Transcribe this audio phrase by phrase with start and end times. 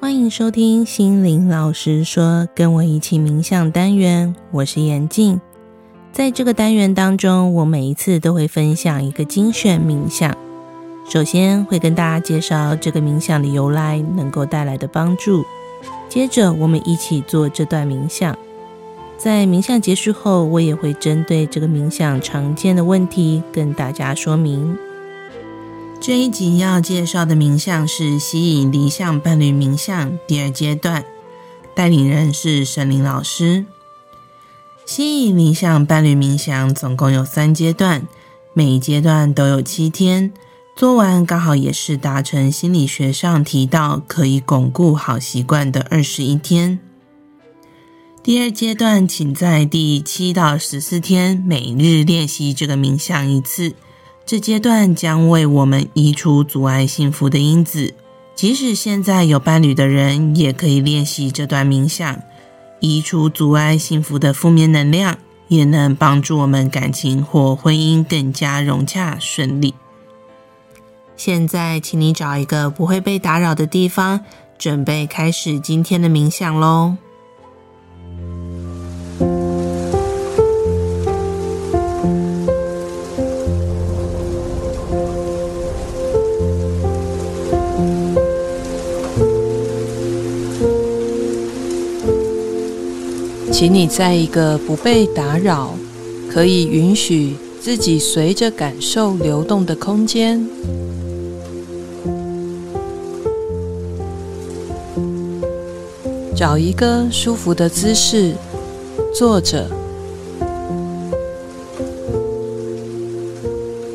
[0.00, 5.38] 欢迎收听心灵老师说，跟我一起冥想单元，我是严静。
[6.10, 10.34] 在这个单元当中，我每一次都会分享一个精选冥想。
[11.06, 15.44] 首先会跟大家介绍这个冥想的由来，能够带来的帮助。
[16.08, 18.34] 接着我们一起做这段冥想。
[19.18, 24.78] 在冥想结束后，我也会针对这个冥想常见的问题跟大家说明。
[26.00, 31.04] 这一集要介绍的冥想是吸引理想伴侣冥想第二阶段，
[31.74, 33.66] 带领人是圣灵老师。
[34.86, 38.08] 吸引理想伴侣冥想总共有三阶段，
[38.54, 40.32] 每一阶段都有七天，
[40.74, 46.78] 做完刚好也是达成心理学上提到可以巩固好习惯的二十一天。
[48.22, 53.74] 第二阶段，请在第七到十四天每日练习这个冥想一次。
[54.30, 57.94] 这阶段将为我们移除阻碍幸福的因子，
[58.36, 62.16] 即使现在有伴侣的人，也可以练习这段冥想，
[62.78, 69.74] 移除阻碍幸福的负面能量，也能帮助我们感情或婚姻更加融洽顺利。
[71.16, 74.20] 现在，请你找一个不会被打扰的地方，
[74.56, 76.94] 准备开始今天的冥想喽。
[93.60, 95.74] 请你在一个不被打扰、
[96.32, 100.42] 可以允许自己随着感受流动的空间，
[106.34, 108.32] 找一个舒服的姿势
[109.14, 109.66] 坐着。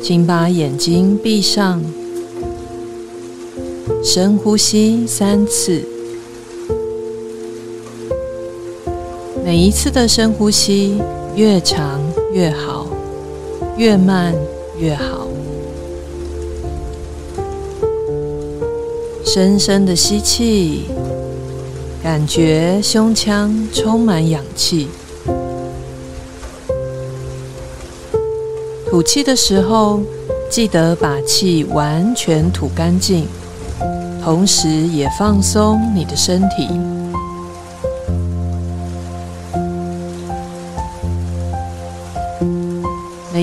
[0.00, 1.82] 请把眼睛闭上，
[4.04, 5.95] 深呼吸三次。
[9.46, 11.00] 每一次的深呼吸
[11.36, 12.00] 越长
[12.32, 12.84] 越好，
[13.76, 14.34] 越慢
[14.76, 15.28] 越好。
[19.24, 20.86] 深深的吸气，
[22.02, 24.88] 感觉胸腔充满氧气。
[28.90, 30.00] 吐气的时候，
[30.50, 33.28] 记得把气完全吐干净，
[34.24, 36.68] 同时也放松你的身体。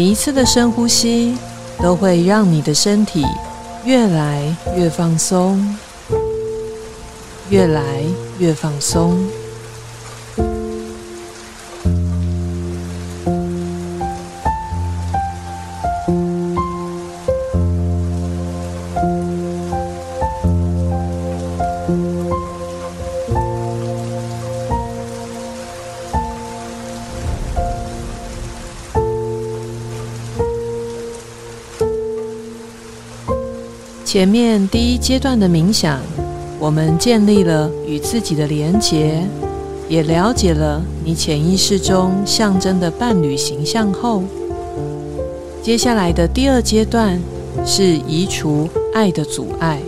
[0.04, 1.38] 每一次的深呼吸
[1.82, 3.24] 都会让你的身体
[3.86, 5.78] 越来越放松，
[7.50, 8.04] 越来
[8.38, 9.18] 越放松。
[34.14, 36.00] 前面第一阶段的冥想，
[36.60, 39.28] 我们建立了与自己的连结，
[39.90, 44.22] 也了解了你潜意识中象征的伴侣形象后，
[45.64, 47.20] 接下来的第二阶段
[47.66, 49.80] 是移除爱的阻碍。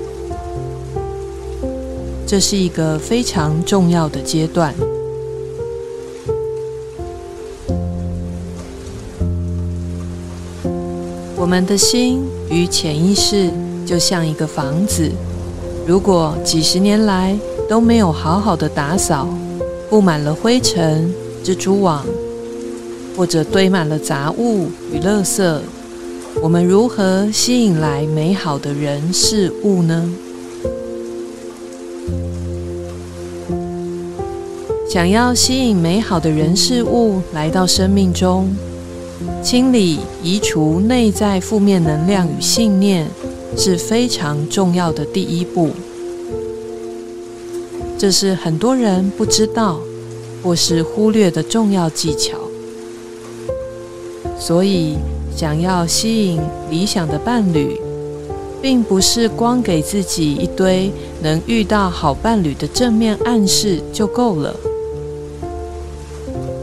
[2.25, 4.73] 这是一个非常重要的阶段。
[11.35, 13.51] 我们的心与潜意识。
[13.85, 15.11] 就像一个房子，
[15.85, 17.37] 如果几十年来
[17.69, 19.27] 都没有好好的打扫，
[19.89, 21.13] 布满了灰尘、
[21.43, 22.03] 蜘蛛网，
[23.15, 25.59] 或者堆满了杂物与垃圾，
[26.41, 30.11] 我们如何吸引来美好的人事物呢？
[34.89, 38.55] 想要吸引美好的人事物来到生命中，
[39.43, 43.07] 清理、移除内在负面能量与信念。
[43.57, 45.71] 是非常重要的第一步，
[47.97, 49.79] 这是很多人不知道
[50.43, 52.37] 或是忽略的重要技巧。
[54.37, 54.97] 所以，
[55.35, 57.79] 想要吸引理想的伴侣，
[58.61, 60.91] 并不是光给自己一堆
[61.21, 64.55] 能遇到好伴侣的正面暗示就够了，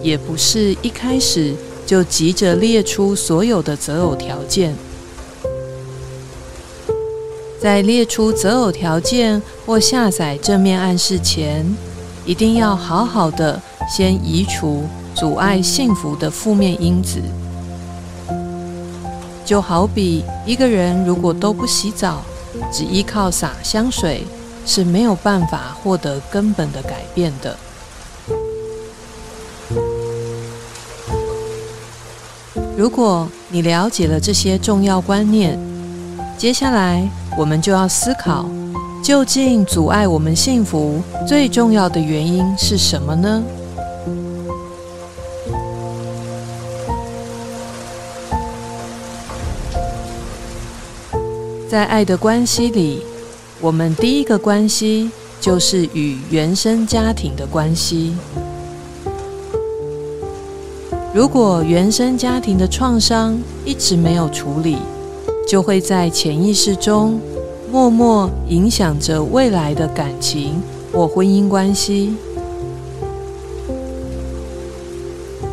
[0.03, 1.55] 也不是一开始
[1.87, 4.75] 就急着列出所有的择偶条件。
[7.63, 11.65] 在列出择偶条件或下载正面暗示前，
[12.27, 14.83] 一定要好好的先移除
[15.15, 17.23] 阻碍幸福的负面因子。
[19.45, 22.23] 就好比一个人如果都不洗澡，
[22.73, 24.25] 只依靠洒香水
[24.67, 27.57] 是没有办法获得根本的改变的。
[32.77, 35.57] 如果你了解了这些重要观念，
[36.37, 38.47] 接下来我们就要思考，
[39.03, 43.43] 究竟阻碍我们幸福最重要的原因是什么呢？
[51.69, 53.03] 在爱的关系里，
[53.61, 58.15] 我们第一个关系就是与原生家庭的关系。
[61.15, 64.77] 如果原生家庭的创伤一直没有处理，
[65.47, 67.21] 就会在潜意识中
[67.71, 70.63] 默默影响着未来的感情
[70.93, 72.15] 或婚姻关系。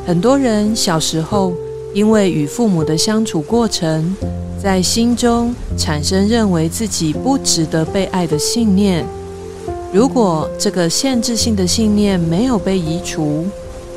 [0.06, 1.54] 很多人小时候
[1.94, 4.16] 因为与父母的相处过程，
[4.62, 9.06] 在心中产生认为自己不值得被爱的信念。
[9.92, 13.46] 如果这个限制性的信念没有被移除，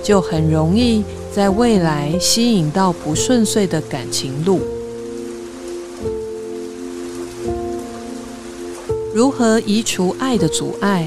[0.02, 1.04] 就很容易
[1.34, 4.60] 在未来吸引到不顺遂的感情路。
[9.14, 11.06] 如何移除爱的阻碍？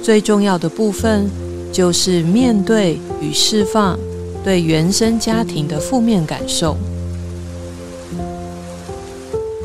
[0.00, 1.28] 最重要的部分
[1.72, 3.98] 就是面对与释放
[4.44, 6.76] 对原生家庭的负面感受。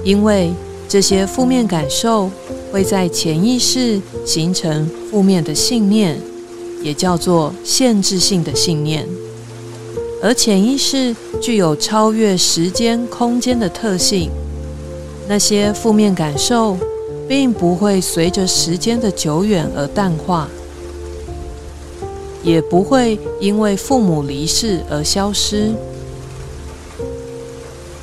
[0.03, 0.51] 因为
[0.89, 2.31] 这些负面感受
[2.71, 6.19] 会在潜意识形成负面的信念，
[6.81, 9.07] 也叫做限制性的信念。
[10.21, 14.31] 而潜意识具有超越时间空间的特性，
[15.27, 16.77] 那些负面感受
[17.27, 20.48] 并不会随着时间的久远而淡化，
[22.44, 25.74] 也不会因为父母离世而消失，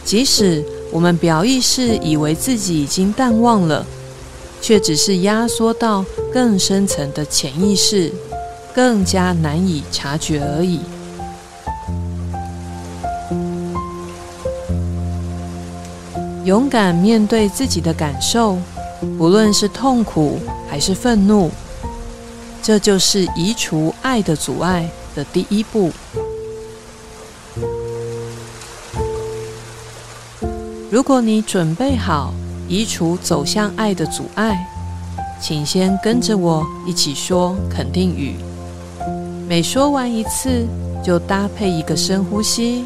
[0.04, 0.64] 即使。
[0.94, 3.86] 我们表意识以为自己已经淡忘了，
[4.60, 8.12] 却只是压缩到更深层的潜意识，
[8.74, 10.80] 更加难以察觉而已。
[16.44, 18.58] 勇敢面对自己的感受，
[19.16, 21.50] 不论是痛苦还是愤怒，
[22.60, 25.92] 这就是移除爱的阻碍的第一步。
[30.90, 32.34] 如果你准备好
[32.68, 34.66] 移除走向爱的阻碍，
[35.40, 38.34] 请先跟着我一起说肯定语。
[39.48, 40.66] 每说完一次，
[41.04, 42.84] 就搭配一个深呼吸，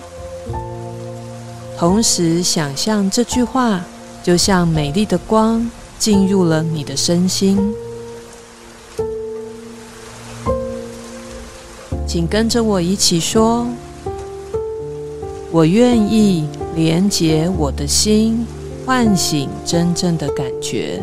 [1.78, 3.84] 同时想象这句话
[4.22, 7.58] 就像美丽的光进入了你的身心。
[12.06, 13.66] 请跟着我一起说
[15.52, 18.46] ：“我愿意。”连接我的心，
[18.84, 21.02] 唤醒真正的感觉。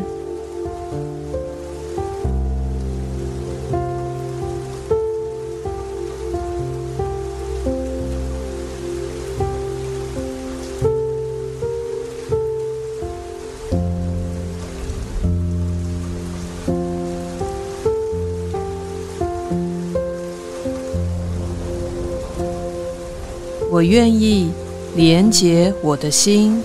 [23.84, 24.50] 我愿意。
[24.96, 26.62] 连接我的心，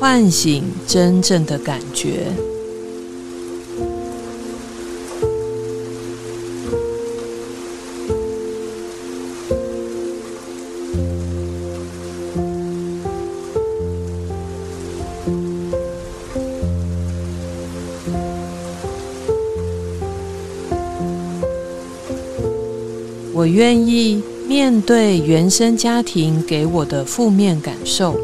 [0.00, 2.26] 唤醒真正的感觉。
[23.32, 24.20] 我愿意。
[24.48, 28.16] 面对原生家庭给我的负面感受，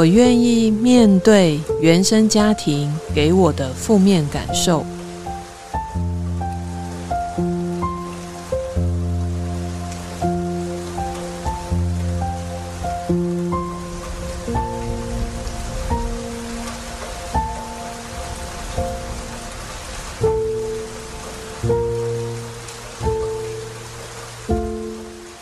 [0.00, 4.82] 我愿意面对原生家庭给我的负面感受。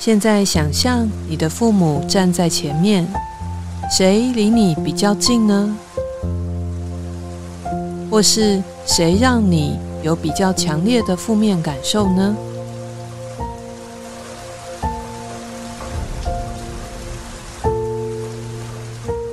[0.01, 3.07] 现在想象你的父母站在前面。
[3.91, 5.77] 谁离你比较近呢？
[8.11, 12.37] 或是谁让你有比较强烈的负面感受呢？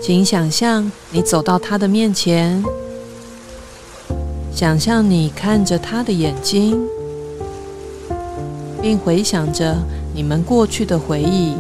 [0.02, 2.64] 请想象你走到他的面前
[4.54, 6.80] 想象你看着他的眼睛
[8.82, 9.76] 并回想着
[10.14, 11.56] 你们过去的回忆。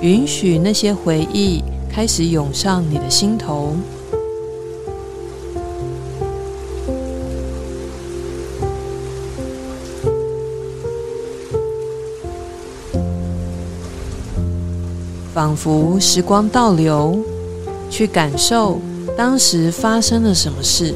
[0.00, 3.74] 允许那些回忆开始涌上你的心头。
[15.32, 17.18] 仿佛时光倒流，
[17.90, 18.80] 去感受
[19.16, 20.94] 当时发生了什么事。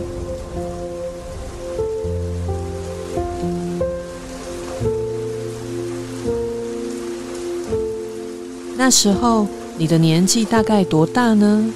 [8.91, 9.47] 时候
[9.79, 11.73] 你的年纪大概多大呢？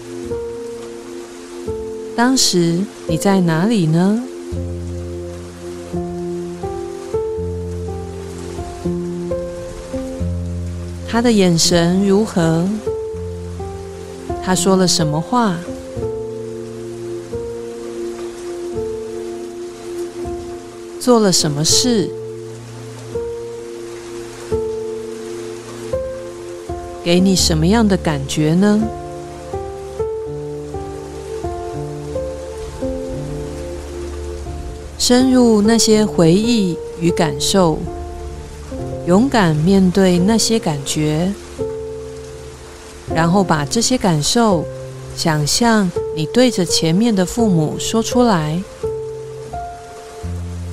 [2.17, 4.23] 当时你在哪里呢？
[11.09, 12.67] 他的眼神如何？
[14.43, 15.57] 他说了什么话？
[21.01, 22.11] 做了什么事？
[27.05, 28.81] 给你什么样的感觉呢？
[34.99, 37.79] 深入那些回忆与感受。
[39.07, 41.31] 勇敢面对那些感觉，
[43.15, 44.65] 然后把这些感受
[45.15, 48.59] 想象你对着前面的父母说出来。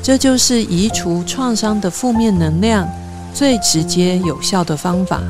[0.01, 2.87] 这就是移除创伤的负面能量
[3.33, 5.21] 最直接有效的方法。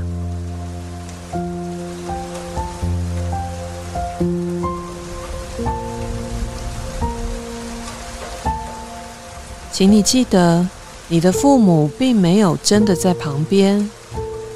[9.82, 10.64] 请你记得。
[11.08, 13.90] 你的父母并没有真的在旁边，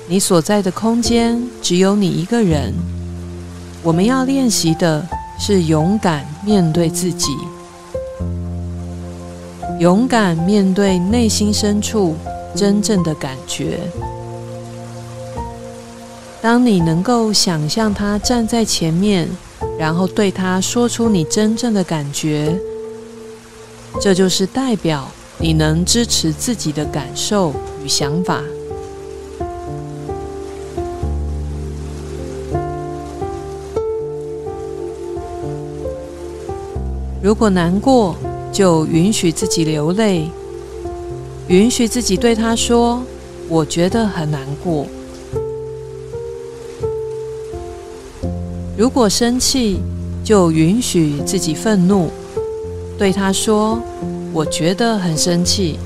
[0.07, 2.71] 你所在的空间只有你一个人。
[3.81, 5.03] 我们要练习的
[5.39, 7.35] 是勇敢面对自己，
[9.79, 12.15] 勇敢面对内心深处
[12.55, 13.79] 真正的感觉。
[16.39, 19.27] 当你能够想象他站在前面，
[19.75, 22.55] 然后对他说出你真正的感觉，
[23.99, 25.09] 这就是代表。
[25.37, 27.51] 你能支持自己的感受
[27.83, 28.41] 与想法。
[37.21, 38.15] 如果难过，
[38.53, 40.29] 就允许自己流泪，
[41.49, 43.03] 允许自己对他说
[43.49, 44.87] ：“我觉得很难过。”
[48.77, 49.81] 如果生气，
[50.23, 52.09] 就允许自己愤怒，
[52.97, 53.81] 对他说。
[54.33, 55.79] 我觉得很生气。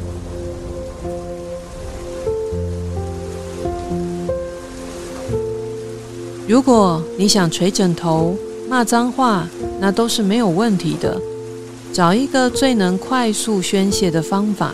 [6.47, 8.35] 如果你想捶枕头、
[8.67, 9.47] 骂脏话，
[9.79, 11.21] 那都是没有问题的。
[11.93, 14.73] 找一个最能快速宣泄的方法。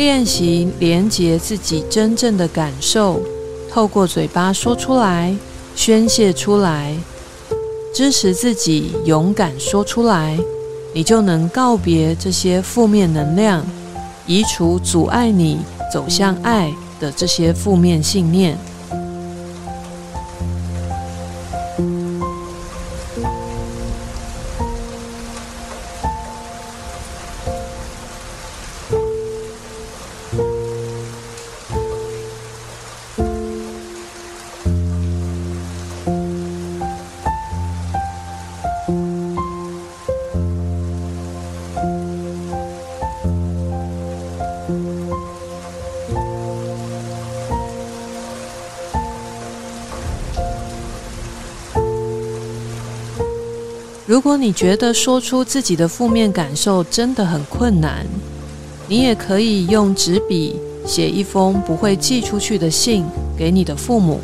[0.00, 3.20] 练习连接自己真正的感受，
[3.70, 5.36] 透过嘴巴说出来，
[5.76, 6.96] 宣泄出来，
[7.94, 10.38] 支持自己勇敢说出来，
[10.94, 13.62] 你就能告别这些负面能量，
[14.26, 15.58] 移除阻碍你
[15.92, 18.56] 走向爱的这些负面信念。
[54.10, 58.04] 如果你觉得说出自己的负面感受真的很困难，
[58.88, 63.04] 你也可以用纸笔写一封不会寄出去的信
[63.38, 64.18] 给你的父母，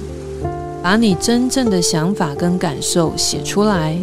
[0.82, 3.96] 把你真正的想法跟感受写出来。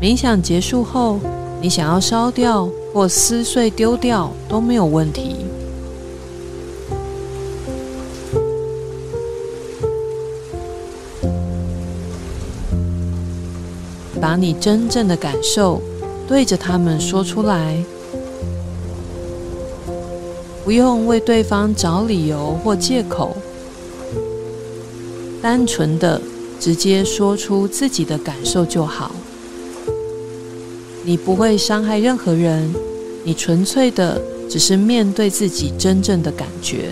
[0.00, 1.18] 冥想结束后，
[1.60, 5.35] 你想要烧掉或撕碎丢掉都没有问题。
[14.36, 15.80] 你真正的感受
[16.28, 17.82] 对着他们说出来，
[20.64, 23.36] 不用为对方找理由或借口，
[25.40, 26.20] 单纯的
[26.60, 29.12] 直接说出自己的感受就好。
[31.04, 32.74] 你不会伤害任何人，
[33.22, 36.90] 你纯粹的只是面对自己真正的感觉。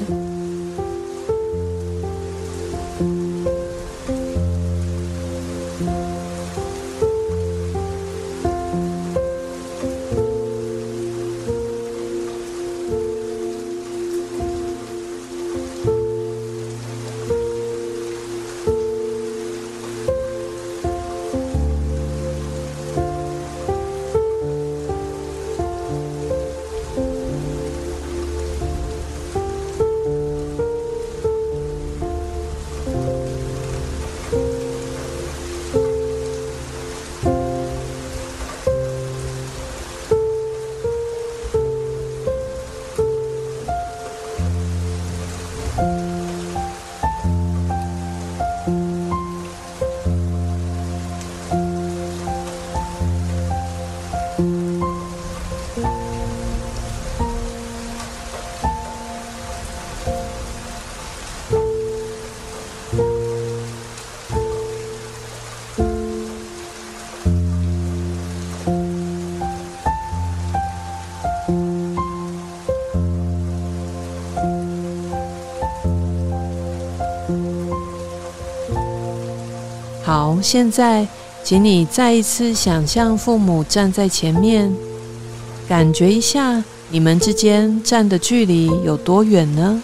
[80.15, 81.09] 好，现在
[81.43, 84.73] 请你再一次想象父母站在前面，
[85.69, 89.83] 感觉一下你们之间站的距离有多远呢？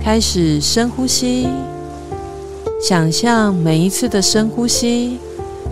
[0.00, 1.48] 开始深呼吸，
[2.80, 5.18] 想象每一次的深呼吸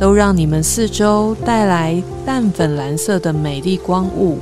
[0.01, 4.41] 都让你们四周带来淡粉蓝色的美丽光雾。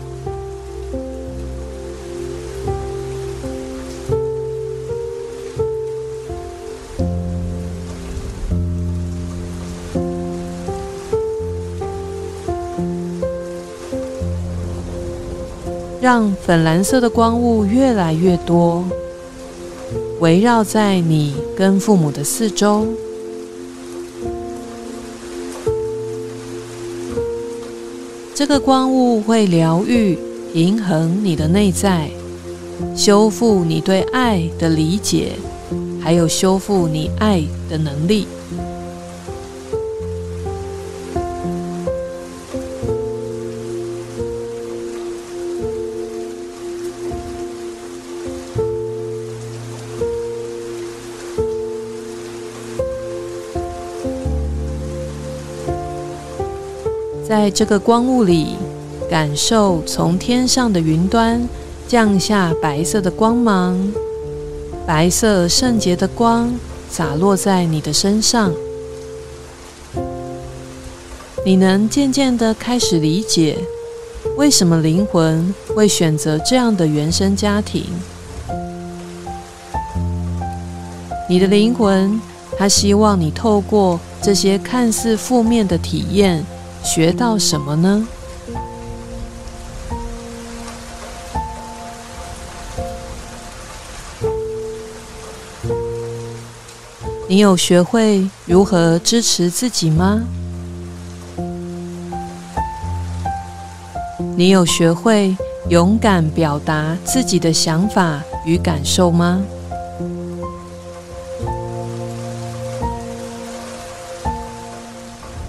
[16.06, 18.84] 让粉蓝色的光雾越来越多，
[20.20, 22.86] 围绕在你跟父母的四周。
[28.32, 30.16] 这个光雾会疗愈、
[30.52, 32.08] 平衡你的内在，
[32.94, 35.32] 修复你对爱的理解，
[36.00, 38.28] 还有修复你爱的能力。
[57.28, 58.54] 在这个光雾里，
[59.10, 61.48] 感受从天上的云端
[61.88, 63.92] 降下白色的光芒，
[64.86, 66.54] 白色圣洁的光
[66.88, 68.52] 洒落在你的身上。
[71.44, 73.58] 你能渐渐地开始理解，
[74.36, 77.86] 为什么灵魂会选择这样的原生家庭。
[81.28, 82.20] 你的灵魂，
[82.56, 86.44] 它希望你透过这些看似负面的体验。
[86.86, 88.06] 学到什么呢？
[97.28, 100.22] 你有学会如何支持自己吗？
[104.36, 105.36] 你有学会
[105.68, 109.42] 勇敢表达自己的想法与感受吗？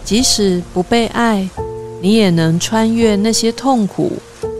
[0.07, 1.49] 即使不被爱，
[2.01, 4.13] 你也能穿越那些痛苦，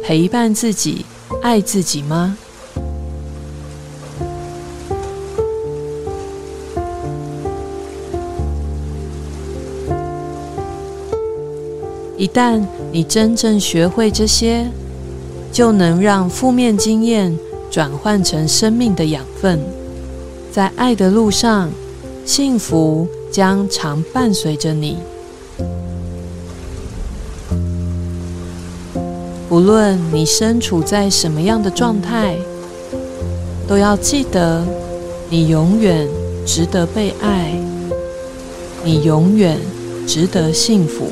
[0.03, 1.05] 陪伴自己，
[1.41, 2.37] 爱自己吗？
[12.17, 14.69] 一旦你真正学会这些，
[15.53, 17.33] 就能让负面经验
[17.71, 19.57] 转换成生命的养分，
[20.51, 21.69] 在爱的路上，
[22.25, 24.97] 幸福将常伴随着你。
[29.57, 32.37] 无论你身处在什么样的状态，
[33.67, 34.63] 都要记得，
[35.31, 36.07] 你永远
[36.45, 37.59] 值得被爱，
[38.83, 39.57] 你永远
[40.05, 41.09] 值得幸福。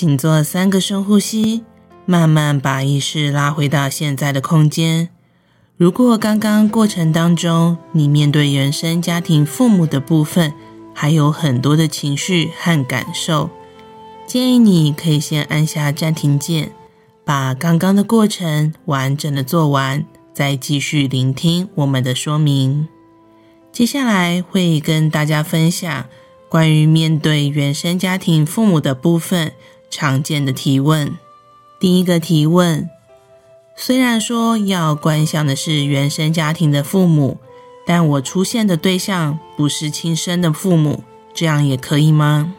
[0.00, 1.62] 请做三个深呼吸，
[2.06, 5.10] 慢慢把意识拉回到现在的空间。
[5.76, 10.54] 如果刚刚过程当中，你面对原生家庭父母的部分，
[10.94, 13.50] 还有很多的情绪和感受，
[14.26, 16.72] 建议你可以先按下暂停键，
[17.22, 22.88] 把刚刚的过程完整的做完，再继续聆听我们的说明。
[23.70, 26.06] 接下来会跟大家分享
[26.48, 29.52] 关于面对原生家庭父母的部分。
[29.90, 31.18] 常见的提问，
[31.80, 32.88] 第一个提问：
[33.76, 37.38] 虽然说要观想的是原生家庭的父母，
[37.84, 41.02] 但我出现的对象不是亲生的父母，
[41.34, 42.54] 这样也可以吗？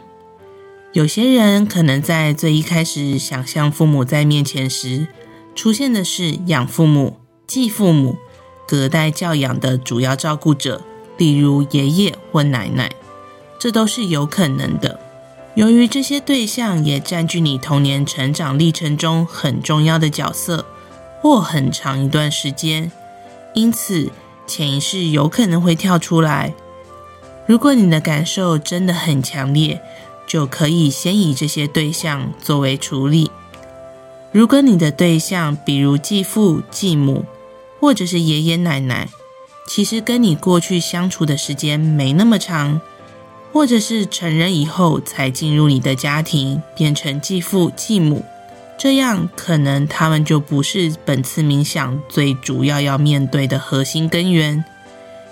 [0.92, 5.06] 有些人可能在最一开始想象父母在面前时，
[5.54, 7.16] 出现的是养父母、
[7.46, 8.18] 继父母、
[8.68, 10.82] 隔代教养的主要照顾者，
[11.16, 12.92] 例如爷爷或奶奶，
[13.58, 15.00] 这都是有可能的。
[15.54, 20.64] 由于这些对象也占据你童年成长历程中很重要的角色，
[21.20, 22.90] 或很长一段时间，
[23.52, 24.10] 因此
[24.46, 26.54] 潜意识有可能会跳出来。
[27.46, 29.82] 如果你的感受真的很强烈，
[30.26, 33.30] 就可以先以这些对象作为处理。
[34.30, 37.26] 如果你的对象，比如继父、继母，
[37.78, 39.08] 或者是爷爷奶奶，
[39.68, 42.80] 其实跟你过去相处的时间没那么长。
[43.52, 48.24] 或者是成人以后才进入你的家庭，变成继父继母，
[48.78, 54.64] 这样可能他们就不是本次冥想最主要要面对的核心根源。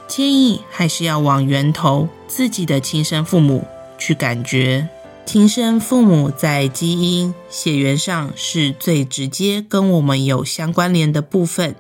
[0.06, 3.64] 建议还是要往源头自己的亲生父母
[3.96, 4.88] 去感觉。
[5.24, 11.76] 亲生父母在基因血缘上是最直接跟我们有相关联的部分，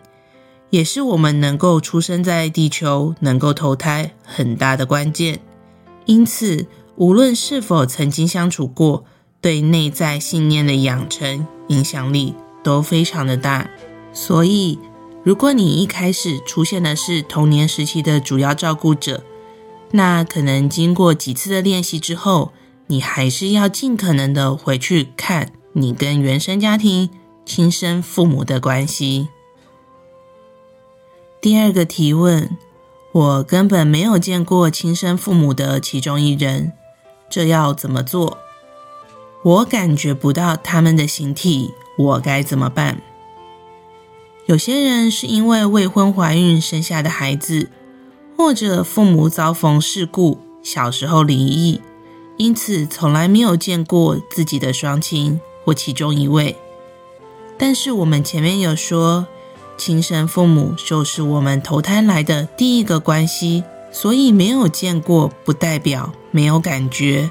[0.70, 5.40] 也是我们能够出生在地球、能够投胎很大的关键。
[6.10, 9.04] 因此，无论是否曾经相处过，
[9.40, 13.70] 对内在信念的养成影响力都非常的大。
[14.12, 14.80] 所以，
[15.22, 19.22] 如果你一开始出现的是童年时期的主要照顾者，
[19.92, 22.50] 那可能经过几次的练习之后，
[22.88, 27.08] 你还是要尽可能的回去看你跟原生家庭
[27.46, 29.28] 亲生父母的关系。
[31.40, 32.58] 第二个提问。
[33.12, 36.72] 我根本没有见过亲生父母的其中一人，
[37.28, 38.38] 这要怎么做？
[39.42, 43.00] 我感觉不到他们的形体，我该怎么办？
[44.46, 47.70] 有些人是因为未婚怀孕生下的孩子，
[48.36, 51.80] 或者父母遭逢事故，小时候离异，
[52.36, 56.56] 因此从来没有见过自己的双亲或其中一位。
[57.58, 59.26] 但是我们前面有说。
[59.80, 67.30] 亲生父母就是我们投胎来的第一个关系，所以没有见过不代表没有感觉，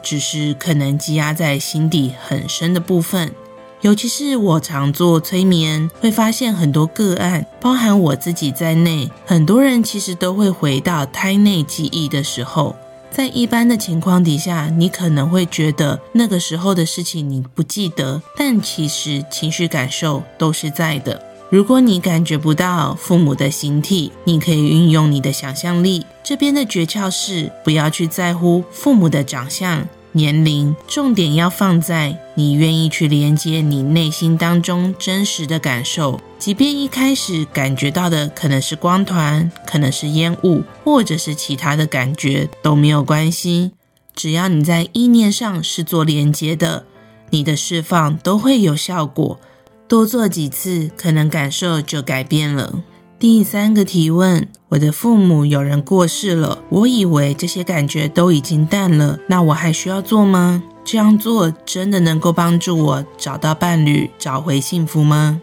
[0.00, 3.34] 只是可能积压在心底很深的部分。
[3.80, 12.76] 尤其是我常做催眠，会发现很多个案，包含我自己在内，很多人其实都会回到胎内记忆的时候。
[13.10, 21.27] 在一般的情况底下，你可能会觉得那个时候的事情你不记得，但其实情绪感受都是在的。
[21.50, 26.04] 如果你感觉不到父母的形体，你可以运用你的想象力。
[26.22, 36.20] 这边的诀窍是不要去在乎父母的长相、年龄，重点要放在你愿意去连接你内心当中真实的感受。
[36.38, 43.72] 即便一开始感觉到的可能是光团，可能是烟雾，或者是其他的感觉都没有关系。
[44.14, 46.84] 只要你在意念上是做连接的，
[47.30, 49.40] 你的释放都会有效果。
[49.88, 52.84] 多做几次，可能感受就改变了。
[53.18, 60.62] 第三个提问：我的父母有人过世了，我以为这些感觉都已经淡了，那我还需要做吗？
[60.84, 65.40] 这样做真的能够帮助我找到伴侣，找回幸福吗？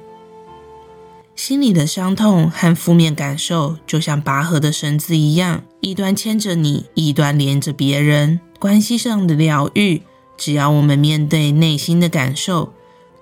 [1.35, 8.39] 心里的伤痛和负面感受就像拔河的绳子一样，一端牵着你，一端连着别人。
[8.59, 10.03] 关系上的疗愈，
[10.37, 12.71] 只要我们面对内心的感受。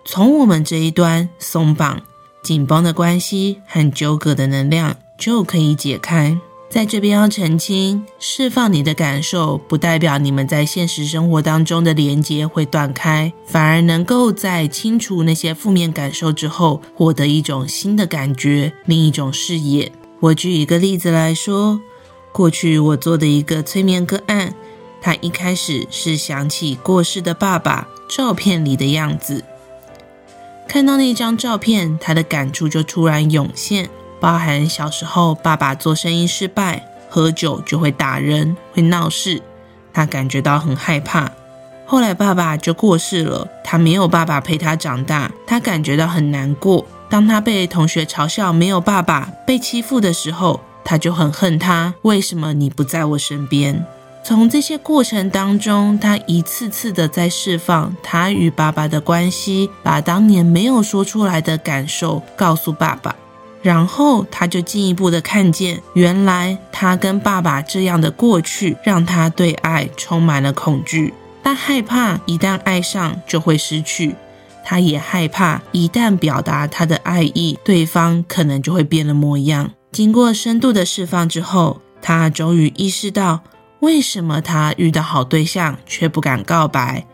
[0.05, 2.01] 从我们这一端松绑、
[2.41, 6.37] 紧绷的关系和纠葛的能量就可以解开。
[6.69, 19.91] 在这边要澄清，释放你的感受，不代表你们在现实生活当中的连接会断开，反而能够在清除那些负面感受之后，获得一种新的感觉，另一种视野。
[20.19, 21.79] 我举一个例子来说，
[22.31, 24.55] 过去我做的一个催眠个案，
[24.99, 29.43] 他一开始是想起过世的爸爸照片里的样子。
[30.67, 33.87] 看到那张照片，他的感触就突然涌现，
[34.19, 39.41] 包含小时候爸爸做生意失败，喝酒就会打人，会闹事，
[39.93, 41.31] 他感觉到很害怕。
[41.85, 46.85] 后来爸爸就过世了，他没有爸爸陪他长大，他感觉到很难过。
[47.07, 51.93] 当他被同学嘲笑没有爸爸、被欺负的时候，他就很恨他。
[52.01, 53.85] 为什么你不在我身边？
[54.23, 63.13] 从这些过程当中，他一次次的在释放他与爸爸的关系，把当年没有说出来的感受告诉爸爸。
[63.61, 71.13] 然后他就进一步的看见，原来他跟爸爸这样的过去，让他对爱充满了恐惧。
[71.43, 74.15] 他害怕一旦爱上就会失去，
[74.63, 79.71] 他也害怕一旦表达他的爱意，对方可能就会变了模样。
[79.91, 83.41] 经过深度的释放之后，他终于意识到，
[83.83, 87.05] 为什么他遇到好对象却不敢告白？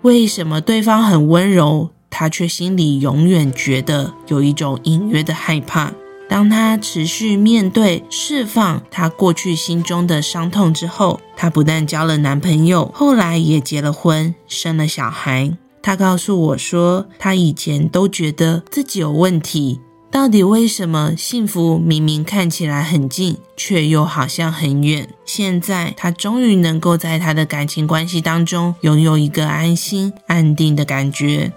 [0.00, 5.92] 为什么对方很温柔，他却心里永远觉得有一种隐约的害怕？
[6.26, 15.54] 当他持续面对、释放他过去心中的伤痛之后，他不但交了男朋友，后来也结了婚，生了小孩。
[15.82, 19.80] 他告诉我说，他以前都觉得自己有问题，
[20.14, 25.08] 到底为什么幸福明明看起来很近，却又好像很远？
[25.24, 31.52] 现在他终于能够在他的感情关系当中拥有一个安心、安定的感觉。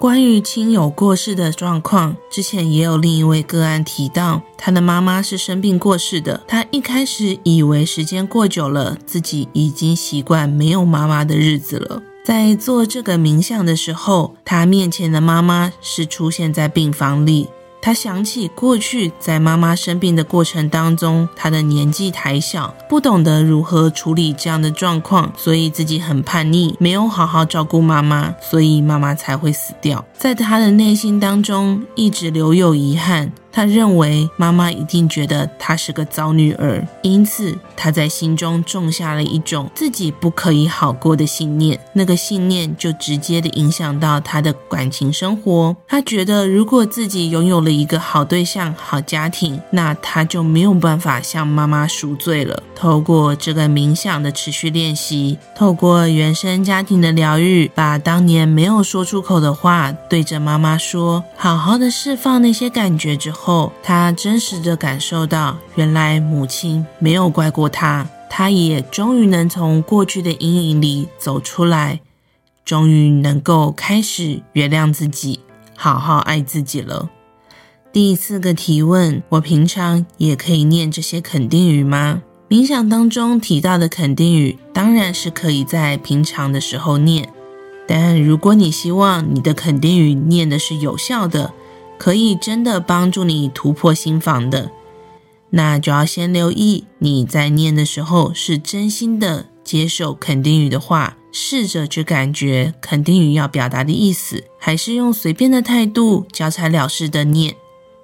[0.00, 6.42] 关于亲友过世的状况，之前也有另一位个案提到，他的妈妈是生病过世的。
[6.48, 12.02] 他一开始以为时间过久了，自己已经习惯没有妈妈的日子了。
[12.24, 17.46] 在做这个冥想的时候，他面前的妈妈是出现在病房里。
[17.84, 30.04] 他想起过去在妈妈生病的过程当中，他的年纪太小，不懂得如何处理这样的状况，所以自己很叛逆，没有好好照顾妈妈，所以妈妈才会死掉。
[30.16, 33.32] 在他的内心当中，一直留有遗憾。
[33.52, 41.78] 他认为妈妈一定觉得他是个糟女儿，因此他在心中种下了一种自己不可以好过的信念。
[41.92, 45.76] 那个信念就直接的影响到他的感情生活。
[45.86, 52.62] 他觉得如果自己拥有了一个好对象、好家庭，那他就没有办法向妈妈赎罪了。
[52.74, 63.41] 透过这个冥想的持续练习，透过原生家庭的疗愈，把当年没有说出口的话对着妈妈说，好好的释放那些感觉之后。
[63.44, 72.00] 后，他真实的感受到，原来母亲没有怪过他，他也终于能从过去的阴影里走出来，
[72.64, 75.40] 终于能够开始原谅自己，
[75.76, 77.10] 好好爱自己了。
[77.92, 82.22] 第四个提问：我平常也可以念这些肯定语吗？
[82.48, 87.28] 冥想当中提到的肯定语，当然是可以在平常的时候念，
[87.88, 91.52] 但如果你希望你的肯定语念的是有效的，
[92.02, 94.72] 可以真的帮助你突破心防的，
[95.50, 107.54] 那就要先留意你在念的时候是真心的接受肯定语的话，试着去感觉肯定语要表达的意思，还是用随便的态度交差了事的念。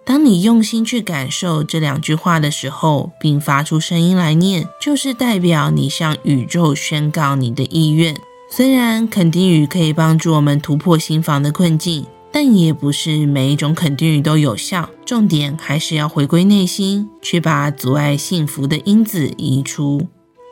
[0.04, 8.16] 当你用心去感受这两句话的时候，并发出声音来念，就是代表你向宇宙宣告你的意愿。
[8.48, 12.06] 虽然肯定语可以帮助我们突破心防的困境。
[12.30, 20.06] 但也不是每一种肯定语都有效，重点还是要回归内心，去把阻碍幸福的因子移除。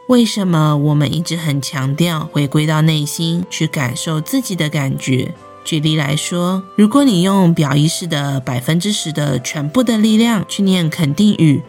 [0.08, 5.34] 为什么我们一直很强调回归到内心，去感受自己的感觉？
[5.64, 11.60] 举例来说，如果你用表意识的百分之十的全部的力量去念肯定语，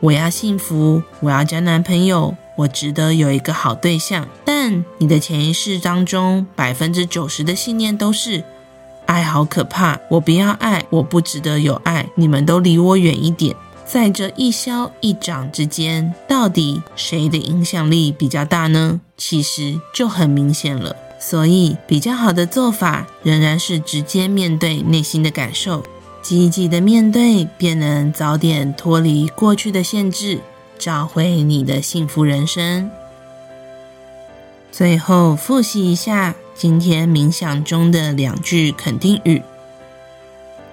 [0.00, 8.42] 我要幸福，我要交男朋友，我值得有一个好对象，但你的潜意识当中百分之九十的信念都是。
[9.06, 13.54] 爱好可怕，我不要爱，我不值得有爱，你们都离我远一点。
[13.86, 19.00] 在这一消一长之间，到底谁的影响力比较大呢？
[19.16, 20.96] 其实就很明显了。
[21.20, 25.82] 所以，比较好的做法仍然是直接面对内心的感受，
[26.22, 30.40] 积极的面对，便能早点脱离过去的限制，
[30.78, 32.90] 找回你的幸福人生。
[34.72, 36.34] 最后复习一下。
[36.54, 39.42] 今天冥想中的两句肯定语：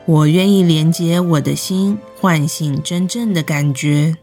[0.05, 4.13] 我愿意连接我的心，唤醒真正的感觉；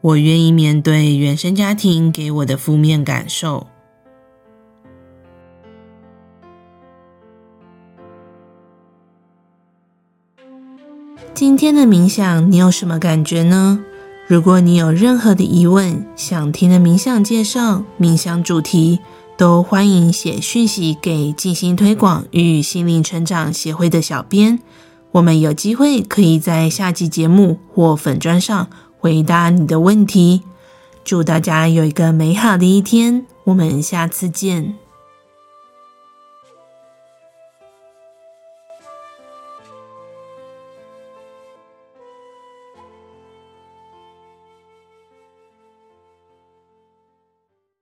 [0.00, 3.68] 我愿意面对原生家庭给我的负面感受。
[11.32, 13.84] 今天的冥想，你有什么感觉呢？
[14.26, 18.98] 如果你有任何的疑问，想听的冥想介绍、冥想主题，
[19.38, 24.58] 都欢迎写讯息给静心推广与心灵成长协会的小编，
[25.12, 30.42] 我们有机会可以在下集节目或粉砖上回答你的问题。
[31.04, 34.74] 祝大家有一个美好的一天，我们下次见。